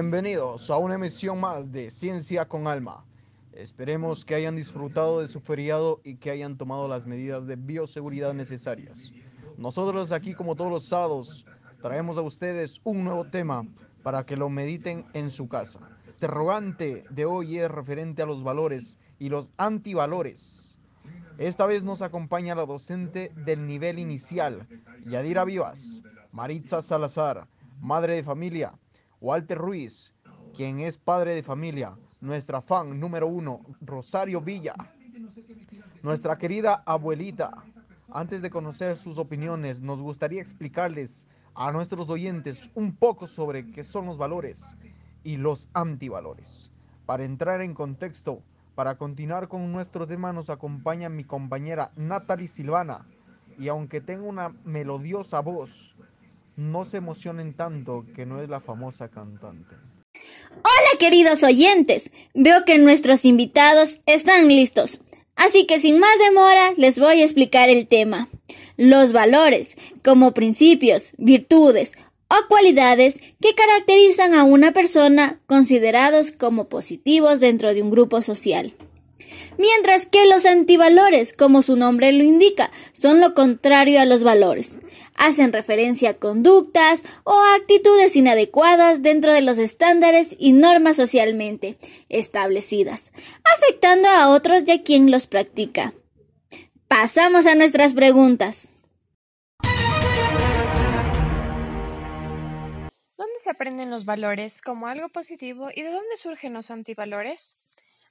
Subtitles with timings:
[0.00, 3.04] Bienvenidos a una emisión más de Ciencia con Alma.
[3.52, 8.32] Esperemos que hayan disfrutado de su feriado y que hayan tomado las medidas de bioseguridad
[8.32, 9.10] necesarias.
[9.56, 11.44] Nosotros aquí, como todos los sábados,
[11.82, 13.66] traemos a ustedes un nuevo tema
[14.04, 15.80] para que lo mediten en su casa.
[16.04, 20.76] El interrogante de hoy es referente a los valores y los antivalores.
[21.38, 24.68] Esta vez nos acompaña la docente del nivel inicial,
[25.06, 27.48] Yadira Vivas, Maritza Salazar,
[27.80, 28.74] madre de familia,
[29.20, 30.12] Walter Ruiz,
[30.54, 34.74] quien es padre de familia, nuestra fan número uno, Rosario Villa,
[36.02, 37.64] nuestra querida abuelita.
[38.10, 43.82] Antes de conocer sus opiniones, nos gustaría explicarles a nuestros oyentes un poco sobre qué
[43.82, 44.64] son los valores
[45.24, 46.70] y los antivalores.
[47.04, 48.42] Para entrar en contexto,
[48.76, 53.04] para continuar con nuestro tema nos acompaña mi compañera Natalie Silvana
[53.58, 55.96] y aunque tenga una melodiosa voz,
[56.58, 59.76] no se emocionen tanto que no es la famosa cantante.
[60.56, 65.00] Hola queridos oyentes, veo que nuestros invitados están listos,
[65.36, 68.28] así que sin más demora les voy a explicar el tema.
[68.76, 71.92] Los valores, como principios, virtudes
[72.28, 78.72] o cualidades que caracterizan a una persona considerados como positivos dentro de un grupo social
[79.58, 84.78] mientras que los antivalores, como su nombre lo indica, son lo contrario a los valores.
[85.14, 91.76] Hacen referencia a conductas o actitudes inadecuadas dentro de los estándares y normas socialmente
[92.08, 93.12] establecidas,
[93.56, 95.92] afectando a otros y a quien los practica.
[96.88, 98.70] Pasamos a nuestras preguntas.
[103.18, 107.56] ¿Dónde se aprenden los valores como algo positivo y de dónde surgen los antivalores?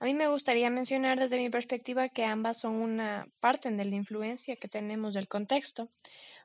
[0.00, 3.94] A mí me gustaría mencionar desde mi perspectiva que ambas son una parte de la
[3.94, 5.88] influencia que tenemos del contexto,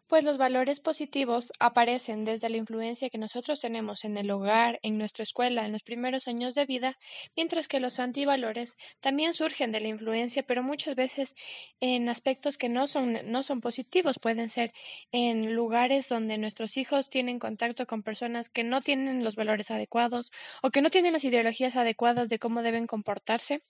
[0.10, 4.98] pues los valores positivos aparecen desde la influencia que nosotros tenemos en el hogar, en
[4.98, 6.98] nuestra escuela, en los primeros años de vida,
[7.38, 11.36] mientras que los antivalores también surgen de la influencia, pero muchas veces
[11.80, 14.74] en aspectos que no son, no son positivos, pueden ser
[15.12, 20.32] en lugares donde nuestros hijos tienen contacto con personas que no tienen los valores adecuados
[20.64, 23.62] o que no tienen las ideologías adecuadas de cómo deben comportarse.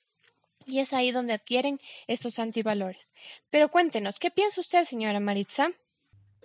[0.65, 3.11] Y es ahí donde adquieren estos antivalores.
[3.49, 5.71] Pero cuéntenos, ¿qué piensa usted, señora Maritza?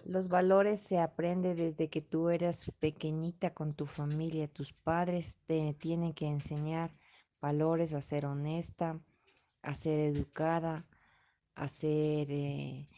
[0.05, 4.47] Los valores se aprende desde que tú eras pequeñita con tu familia.
[4.49, 6.95] Tus padres te tienen que enseñar
[7.41, 9.01] valores, a ser honesta,
[9.63, 10.87] a ser educada,
[11.55, 12.89] a ser, eh,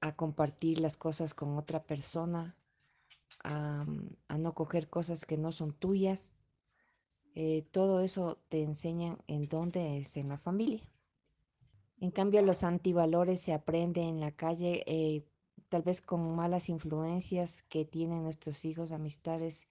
[0.00, 2.56] a compartir las cosas con otra persona,
[3.44, 3.84] a,
[4.38, 6.36] no coger cosas que no son tuyas.
[7.34, 10.82] Eh, todo eso te enseñan en dónde es en la familia.
[12.00, 15.24] En cambio, los antivalores se aprende en la calle eh,
[15.68, 19.66] tal vez con malas influencias que tienen nuestros hijos, amistades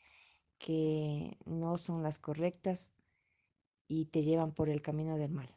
[0.58, 2.92] que no son las correctas
[3.88, 5.50] y te llevan por el camino del mal.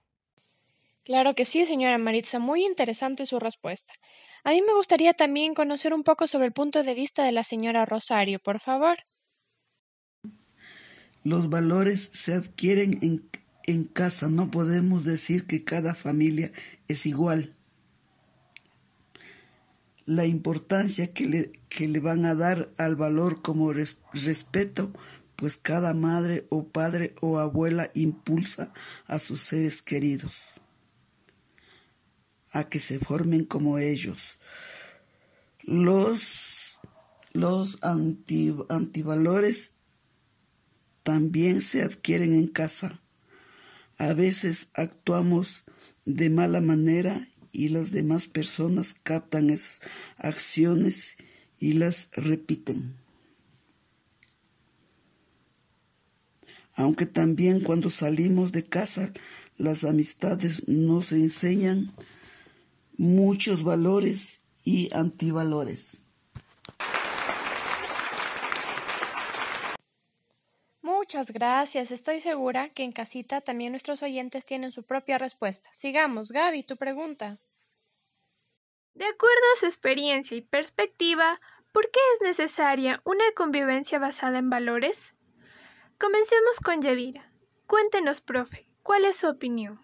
[1.04, 3.92] Claro que sí, señora Maritza, muy interesante su respuesta.
[4.44, 7.44] A mí me gustaría también conocer un poco sobre el punto de vista de la
[7.44, 8.98] señora Rosario, por favor.
[11.24, 13.28] Los valores se adquieren en,
[13.66, 16.50] en casa, no podemos decir que cada familia
[16.88, 17.54] es igual
[20.06, 24.92] la importancia que le, que le van a dar al valor como respeto,
[25.36, 28.72] pues cada madre o padre o abuela impulsa
[29.06, 30.60] a sus seres queridos
[32.52, 34.38] a que se formen como ellos.
[35.62, 36.78] Los,
[37.32, 39.72] los antivalores
[41.02, 43.00] también se adquieren en casa.
[43.98, 45.64] A veces actuamos
[46.04, 49.82] de mala manera y las demás personas captan esas
[50.16, 51.16] acciones
[51.58, 52.96] y las repiten.
[56.74, 59.12] Aunque también cuando salimos de casa
[59.56, 61.92] las amistades nos enseñan
[62.96, 66.02] muchos valores y antivalores.
[71.20, 71.90] Muchas gracias.
[71.90, 75.68] Estoy segura que en casita también nuestros oyentes tienen su propia respuesta.
[75.74, 77.38] Sigamos, Gaby, tu pregunta.
[78.94, 81.38] De acuerdo a su experiencia y perspectiva,
[81.72, 85.14] ¿por qué es necesaria una convivencia basada en valores?
[85.98, 87.30] Comencemos con Yadira.
[87.66, 89.78] Cuéntenos, profe, ¿cuál es su opinión?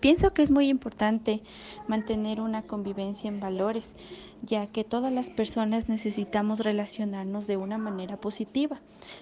[0.00, 1.42] Pienso que es muy importante
[1.86, 3.94] mantener una convivencia en valores,
[4.42, 8.80] ya que todas las personas necesitamos relacionarnos de una manera positiva.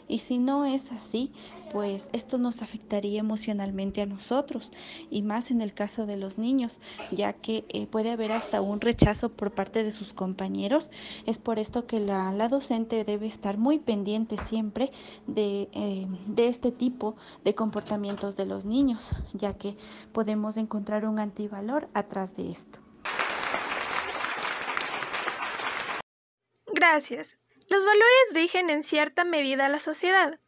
[0.08, 1.32] Y si no es así,
[1.72, 4.72] pues esto nos afectaría emocionalmente a nosotros,
[5.10, 6.80] y más en el caso de los niños,
[7.10, 10.90] ya que eh, puede haber hasta un rechazo por parte de sus compañeros.
[11.26, 14.92] Es por esto que la, docente debe estar muy pendiente siempre
[15.26, 19.76] de, eh, de este tipo de comportamientos de los niños, ya que
[20.12, 22.85] podemos encontrar un antivalor atrás de esto.
[26.76, 27.38] Gracias.
[27.70, 30.38] Los valores rigen en cierta medida la sociedad.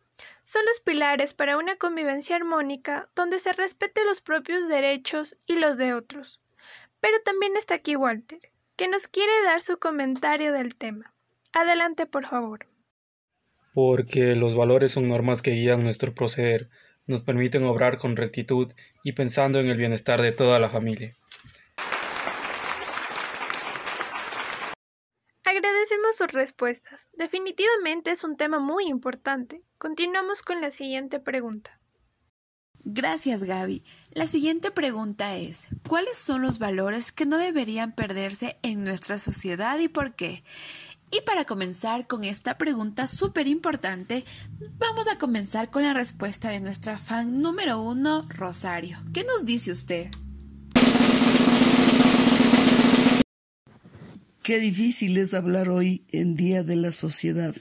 [0.43, 5.79] Son los pilares para una convivencia armónica donde se respete los propios derechos y los
[5.79, 6.39] de otros.
[7.01, 11.15] Pero también está aquí Walter, que nos quiere dar su comentario del tema.
[11.55, 12.67] Adelante, por favor.
[13.73, 16.69] Porque los valores son normas que guían nuestro proceder,
[17.07, 18.71] nos permiten obrar con rectitud
[19.03, 21.15] y pensando en el bienestar de toda la familia.
[25.59, 27.09] Agradecemos sus respuestas.
[27.15, 29.63] Definitivamente es un tema muy importante.
[29.79, 31.79] Continuamos con la siguiente pregunta.
[32.85, 33.85] Gracias, Gaby.
[34.13, 39.79] La siguiente pregunta es, ¿cuáles son los valores que no deberían perderse en nuestra sociedad
[39.79, 40.43] y por qué?
[41.11, 44.25] Y para comenzar con esta pregunta súper importante,
[44.79, 48.99] vamos a comenzar con la respuesta de nuestra fan número uno, Rosario.
[49.15, 50.11] ¿Qué nos dice usted?
[54.49, 57.55] Qué difícil es hablar hoy en día de la sociedad.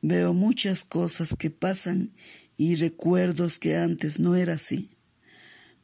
[0.00, 2.10] Veo muchas cosas que pasan
[2.56, 4.92] y recuerdos que antes no era así.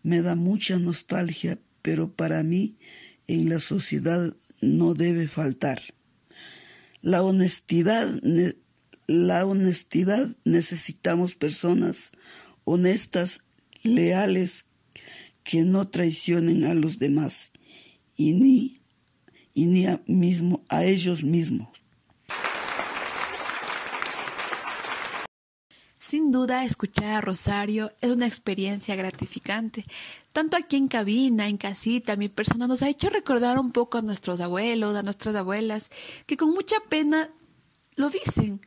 [0.03, 2.79] Me da mucha nostalgia, pero para mí
[3.27, 5.83] en la sociedad no debe faltar.
[7.03, 8.09] La honestidad,
[9.07, 12.11] la honestidad necesitamos personas
[12.65, 13.43] honestas,
[13.83, 14.65] leales,
[15.45, 17.53] que no traicionen a los demás
[18.17, 18.82] y ni,
[19.55, 21.69] y ni a, mismo, a ellos mismos.
[26.13, 29.87] Sin duda, escuchar a Rosario es una experiencia gratificante.
[30.33, 34.03] Tanto aquí en cabina, en casita, mi persona nos ha hecho recordar un poco a
[34.03, 35.91] nuestros abuelos, a nuestras abuelas,
[36.27, 37.31] que con mucha pena
[37.97, 38.61] lo dicen.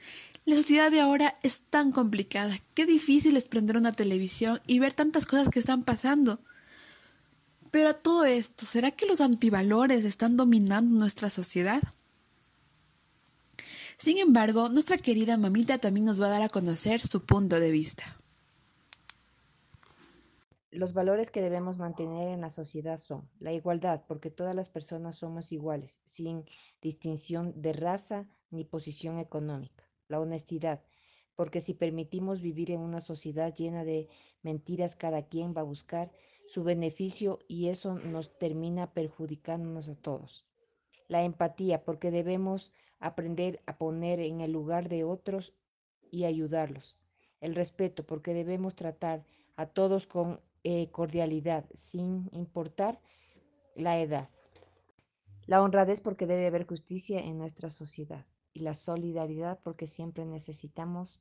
[0.45, 2.57] La sociedad de ahora es tan complicada.
[2.73, 6.39] Qué difícil es prender una televisión y ver tantas cosas que están pasando.
[7.75, 11.83] Pero a todo esto, ¿será que los antivalores están dominando nuestra sociedad?
[13.97, 17.71] Sin embargo, nuestra querida mamita también nos va a dar a conocer su punto de
[17.71, 18.05] vista.
[20.71, 25.17] Los valores que debemos mantener en la sociedad son la igualdad, porque todas las personas
[25.17, 26.45] somos iguales, sin
[26.81, 29.83] distinción de raza ni posición económica.
[30.07, 30.81] La honestidad,
[31.35, 34.07] porque si permitimos vivir en una sociedad llena de
[34.43, 36.09] mentiras, cada quien va a buscar
[36.47, 40.45] su beneficio y eso nos termina perjudicándonos a todos.
[41.07, 45.53] La empatía, porque debemos aprender a poner en el lugar de otros
[46.11, 46.97] y ayudarlos.
[47.41, 49.25] El respeto, porque debemos tratar
[49.55, 52.99] a todos con eh, cordialidad, sin importar
[53.75, 54.29] la edad.
[55.45, 58.25] La honradez, porque debe haber justicia en nuestra sociedad.
[58.53, 61.19] Y la solidaridad, porque siempre necesitamos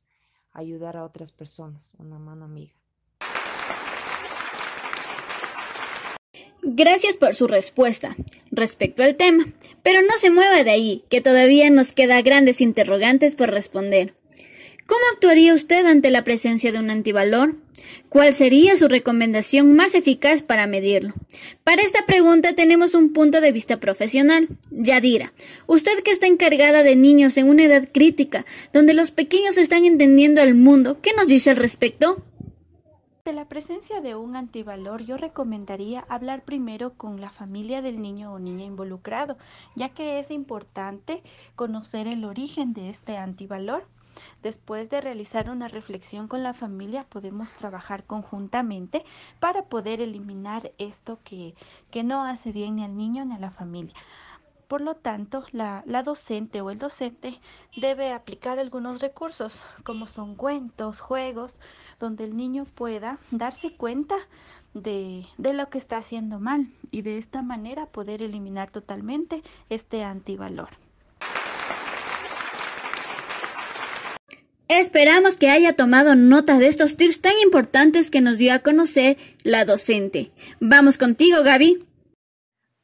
[0.53, 2.84] ayudar a otras personas, una mano amiga.
[6.67, 8.17] Gracias por su respuesta
[8.51, 9.47] respecto al tema,
[9.83, 14.15] pero no se mueva de ahí, que todavía nos queda grandes interrogantes por responder.
[14.87, 17.57] ¿Cómo actuaría usted ante la presencia de un antivalor?
[18.09, 21.15] ¿Cuál sería su recomendación más eficaz para medirlo?
[21.65, 24.49] Para esta pregunta tenemos un punto de vista profesional.
[24.71, 25.35] Yadira,
[25.67, 30.41] usted que está encargada de niños en una edad crítica, donde los pequeños están entendiendo
[30.41, 32.25] el mundo, ¿qué nos dice al respecto?
[33.25, 38.35] De la presencia de un antivalor, yo recomendaría hablar primero con la familia del niño
[38.35, 39.39] o niña involucrado,
[39.75, 41.23] ya que es importante
[41.57, 43.89] conocer el origen de este antivalor.
[44.43, 49.07] Después de realizar una reflexión con la familia, podemos trabajar conjuntamente
[49.41, 51.55] para poder eliminar esto que,
[51.91, 53.95] que no hace bien ni al niño ni a la familia.
[54.69, 57.41] Por lo tanto, la, docente o el docente
[57.77, 61.59] debe aplicar algunos recursos, como son cuentos, juegos,
[62.01, 64.17] donde el niño pueda darse cuenta
[64.73, 70.03] de, de lo que está haciendo mal y de esta manera poder eliminar totalmente este
[70.03, 70.71] antivalor.
[74.69, 79.19] Esperamos que haya tomado nota de estos tips tan importantes que nos dio a conocer
[79.45, 80.33] la docente.
[80.59, 81.85] Vamos contigo, Gaby.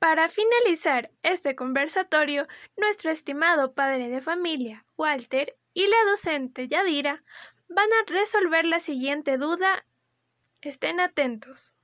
[0.00, 7.22] Para finalizar este conversatorio, nuestro estimado padre de familia, Walter, y la docente Yadira
[7.68, 9.84] van a resolver la siguiente duda.
[10.62, 11.74] Estén atentos.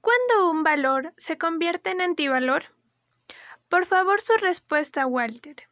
[0.00, 2.64] ¿Cuándo un valor se convierte en antivalor?
[3.68, 5.68] Por favor, su respuesta, Walter.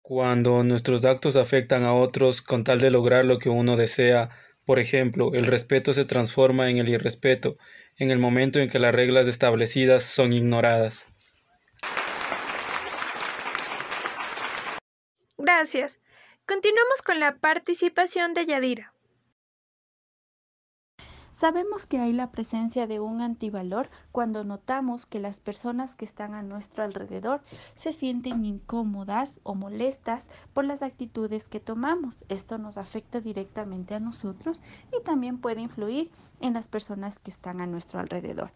[0.00, 4.30] Cuando nuestros actos afectan a otros con tal de lograr lo que uno desea,
[4.70, 7.58] por ejemplo, el respeto se transforma en el irrespeto
[7.96, 11.08] en el momento en que las reglas establecidas son ignoradas.
[15.36, 15.98] Gracias.
[16.46, 18.94] Continuamos con la participación de Yadira.
[21.40, 26.34] Sabemos que hay la presencia de un antivalor cuando notamos que las personas que están
[26.34, 27.40] a nuestro alrededor
[27.74, 32.26] se sienten incómodas o molestas por las actitudes que tomamos.
[32.28, 34.60] Esto nos afecta directamente a nosotros
[34.92, 36.10] y también puede influir
[36.42, 38.52] en las personas que están a nuestro alrededor.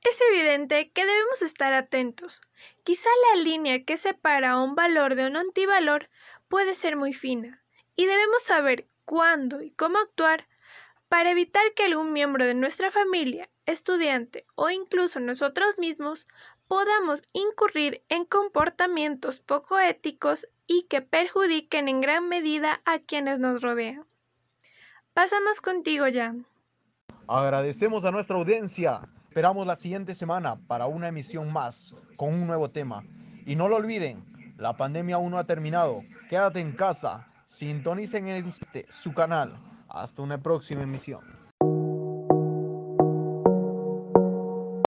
[0.00, 2.40] Es evidente que debemos estar atentos.
[2.84, 6.08] Quizá la línea que separa un valor de un antivalor
[6.48, 7.65] puede ser muy fina
[7.96, 10.46] y debemos saber cuándo y cómo actuar
[11.08, 16.26] para evitar que algún miembro de nuestra familia, estudiante o incluso nosotros mismos
[16.68, 23.62] podamos incurrir en comportamientos poco éticos y que perjudiquen en gran medida a quienes nos
[23.62, 24.04] rodean.
[25.14, 26.34] Pasamos contigo, ya.
[27.28, 29.00] Agradecemos a nuestra audiencia.
[29.28, 33.04] Esperamos la siguiente semana para una emisión más con un nuevo tema.
[33.46, 34.24] Y no lo olviden,
[34.58, 36.02] la pandemia aún no ha terminado.
[36.28, 38.52] Quédate en casa Sintonicen en
[38.90, 39.56] su canal.
[39.88, 41.35] Hasta una próxima emisión.